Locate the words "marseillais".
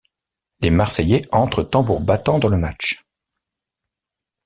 0.71-1.27